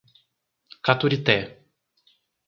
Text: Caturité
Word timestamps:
Caturité 0.81 1.61